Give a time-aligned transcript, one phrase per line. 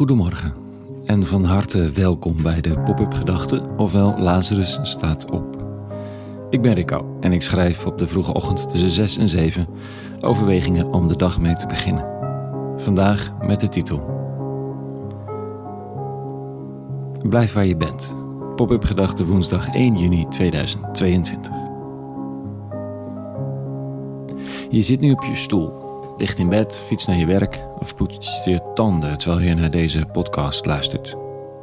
[0.00, 0.54] Goedemorgen
[1.04, 5.64] en van harte welkom bij de Pop-up Gedachten, ofwel Lazarus staat op.
[6.50, 9.66] Ik ben Rico en ik schrijf op de vroege ochtend tussen 6 en 7
[10.20, 12.06] overwegingen om de dag mee te beginnen.
[12.76, 13.98] Vandaag met de titel
[17.22, 18.16] Blijf waar je bent.
[18.56, 21.52] Pop-up Gedachten woensdag 1 juni 2022.
[24.70, 25.89] Je zit nu op je stoel
[26.20, 30.06] ligt in bed, fiets naar je werk of poetst je tanden terwijl je naar deze
[30.12, 31.16] podcast luistert.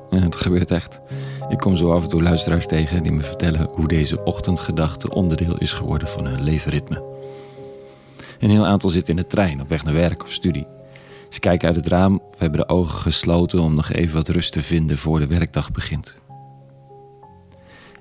[0.10, 1.02] En het gebeurt echt.
[1.50, 5.58] Ik kom zo af en toe luisteraars tegen die me vertellen hoe deze ochtendgedachte onderdeel
[5.58, 7.04] is geworden van hun levenritme.
[8.40, 10.68] Een heel aantal zit in de trein op weg naar werk of studie.
[11.30, 14.54] Ze kijken uit het raam of hebben de ogen gesloten om nog even wat rust
[14.54, 16.18] te vinden voor de werkdag begint.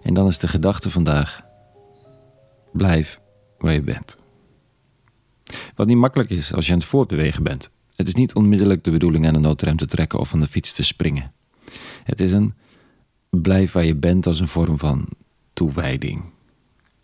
[0.02, 1.40] En dan is de gedachte vandaag:
[2.72, 3.20] blijf
[3.58, 4.16] waar je bent.
[5.74, 7.70] Wat niet makkelijk is als je aan het voortbewegen bent.
[7.96, 10.72] Het is niet onmiddellijk de bedoeling aan de noodrem te trekken of van de fiets
[10.72, 11.32] te springen.
[12.04, 12.54] Het is een
[13.30, 15.08] blijf waar je bent als een vorm van
[15.52, 16.24] toewijding.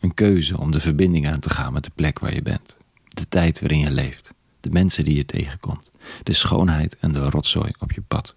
[0.01, 2.77] Een keuze om de verbinding aan te gaan met de plek waar je bent.
[3.09, 4.35] De tijd waarin je leeft.
[4.61, 5.91] De mensen die je tegenkomt.
[6.23, 8.35] De schoonheid en de rotzooi op je pad.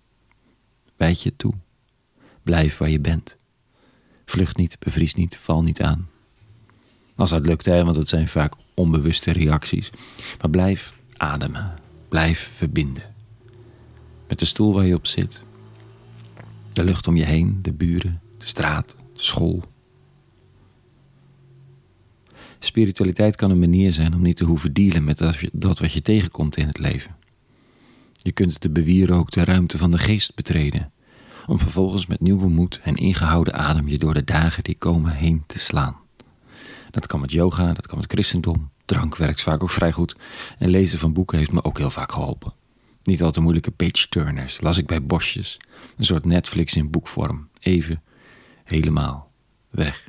[0.97, 1.53] Wijd je toe.
[2.43, 3.35] Blijf waar je bent.
[4.25, 6.09] Vlucht niet, bevries niet, val niet aan.
[7.15, 9.89] Als dat lukt, hè, want het zijn vaak onbewuste reacties.
[10.41, 11.73] Maar blijf ademen.
[12.09, 13.03] Blijf verbinden.
[14.27, 15.41] Met de stoel waar je op zit.
[16.73, 19.63] De lucht om je heen, de buren, de straat, de school.
[22.59, 26.57] Spiritualiteit kan een manier zijn om niet te hoeven dealen met dat wat je tegenkomt
[26.57, 27.15] in het leven.
[28.13, 30.91] Je kunt de bewierookte ruimte van de geest betreden,
[31.45, 35.43] om vervolgens met nieuwe moed en ingehouden adem je door de dagen die komen heen
[35.47, 35.95] te slaan.
[36.95, 38.69] Dat kan met yoga, dat kan met christendom.
[38.85, 40.15] Drank werkt vaak ook vrij goed.
[40.57, 42.53] En lezen van boeken heeft me ook heel vaak geholpen.
[43.03, 45.57] Niet al te moeilijke page-turners las ik bij Bosjes.
[45.97, 47.49] Een soort Netflix in boekvorm.
[47.59, 48.03] Even,
[48.63, 49.31] helemaal,
[49.69, 50.07] weg.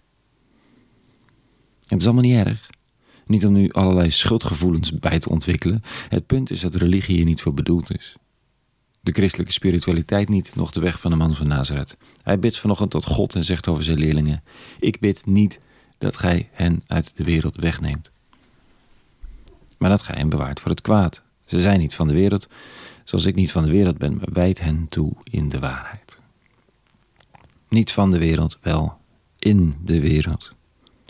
[1.86, 2.70] Het is allemaal niet erg.
[3.24, 5.82] Niet om nu allerlei schuldgevoelens bij te ontwikkelen.
[6.08, 8.16] Het punt is dat religie hier niet voor bedoeld is.
[9.00, 11.96] De christelijke spiritualiteit niet, nog de weg van de man van Nazareth.
[12.22, 14.42] Hij bidt vanochtend tot God en zegt over zijn leerlingen:
[14.78, 15.60] Ik bid niet
[15.98, 18.10] dat gij hen uit de wereld wegneemt.
[19.78, 21.22] Maar dat gij hen bewaart voor het kwaad.
[21.44, 22.48] Ze zijn niet van de wereld,
[23.04, 26.20] zoals ik niet van de wereld ben, maar wijd hen toe in de waarheid.
[27.68, 28.98] Niet van de wereld, wel
[29.38, 30.54] in de wereld.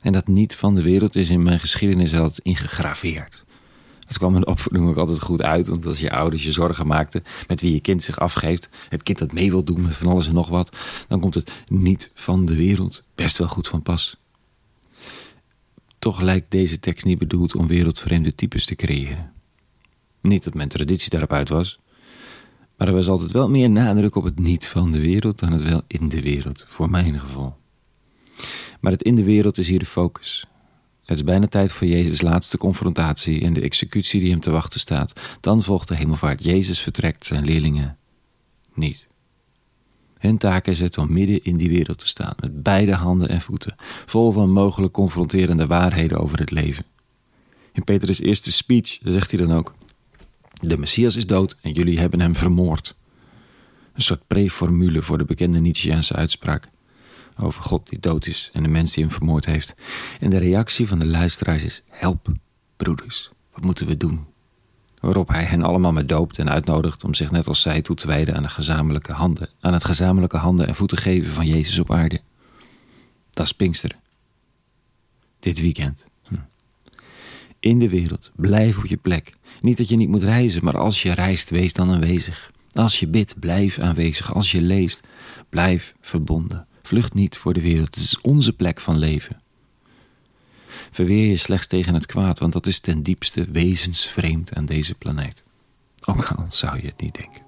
[0.02, 3.44] En dat niet van de wereld is in mijn geschiedenis altijd ingegraveerd.
[4.06, 6.86] Dat kwam in de opvoeding ook altijd goed uit, want als je ouders je zorgen
[6.86, 10.08] maakten met wie je kind zich afgeeft, het kind dat mee wil doen met van
[10.08, 10.76] alles en nog wat,
[11.08, 14.16] dan komt het niet van de wereld best wel goed van pas.
[16.06, 19.32] Toch lijkt deze tekst niet bedoeld om wereldvreemde types te creëren.
[20.20, 21.78] Niet dat mijn traditie daarop uit was,
[22.76, 25.62] maar er was altijd wel meer nadruk op het niet van de wereld dan het
[25.62, 27.54] wel in de wereld, voor mijn gevoel.
[28.80, 30.46] Maar het in de wereld is hier de focus.
[31.04, 34.80] Het is bijna tijd voor Jezus' laatste confrontatie en de executie die hem te wachten
[34.80, 35.20] staat.
[35.40, 36.44] Dan volgt de hemelvaart.
[36.44, 37.98] Jezus vertrekt zijn leerlingen
[38.74, 39.08] niet.
[40.18, 43.40] Hun taak is het om midden in die wereld te staan, met beide handen en
[43.40, 43.74] voeten,
[44.06, 46.84] vol van mogelijk confronterende waarheden over het leven.
[47.72, 49.74] In Petrus' eerste speech zegt hij dan ook:
[50.52, 52.94] De Messias is dood en jullie hebben hem vermoord.
[53.92, 56.68] Een soort preformule voor de bekende Nietzscheaanse uitspraak
[57.38, 59.74] over God die dood is en de mens die hem vermoord heeft.
[60.20, 62.32] En de reactie van de luisteraars is: Help,
[62.76, 64.26] broeders, wat moeten we doen?
[65.06, 68.06] Waarop hij hen allemaal met doopt en uitnodigt om zich net als zij toe te
[68.06, 71.92] wijden aan, de gezamenlijke handen, aan het gezamenlijke handen en voeten geven van Jezus op
[71.92, 72.20] aarde.
[73.30, 73.96] Dat is Pinksteren.
[75.38, 76.04] Dit weekend.
[76.28, 76.34] Hm.
[77.60, 79.32] In de wereld, blijf op je plek.
[79.60, 82.50] Niet dat je niet moet reizen, maar als je reist, wees dan aanwezig.
[82.72, 84.34] Als je bidt, blijf aanwezig.
[84.34, 85.00] Als je leest,
[85.48, 86.66] blijf verbonden.
[86.82, 87.94] Vlucht niet voor de wereld.
[87.94, 89.40] Het is onze plek van leven.
[90.90, 95.44] Verweer je slechts tegen het kwaad, want dat is ten diepste wezensvreemd aan deze planeet.
[96.04, 97.44] Ook al zou je het niet denken.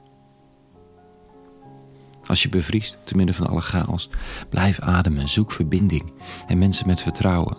[2.24, 4.08] Als je bevriest, te midden van alle chaos,
[4.48, 6.12] blijf ademen, zoek verbinding
[6.46, 7.56] en mensen met vertrouwen.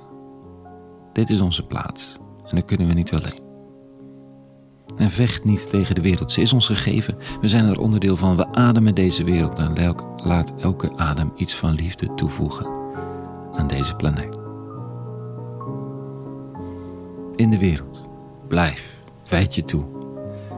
[1.14, 2.16] Dit is onze plaats
[2.48, 3.48] en dat kunnen we niet alleen.
[4.98, 7.18] En vecht niet tegen de wereld, ze is ons gegeven.
[7.42, 11.74] We zijn er onderdeel van, we ademen deze wereld en laat elke adem iets van
[11.74, 12.66] liefde toevoegen
[13.54, 14.49] aan deze planeet
[17.40, 18.04] in de wereld.
[18.48, 19.86] Blijf, wijd je toe,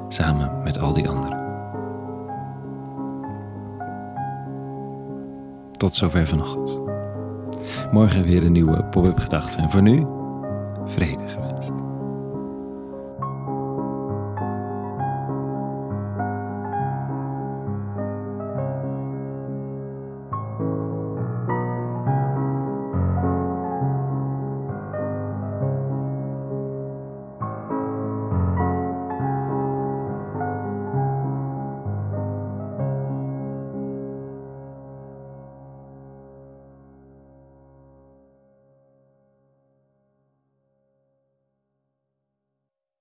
[0.08, 1.40] samen met al die anderen.
[5.72, 6.80] Tot zover vanochtend.
[7.92, 9.58] Morgen weer een nieuwe pop-up gedachte.
[9.58, 10.06] En voor nu,
[10.86, 11.72] vrede gewenst.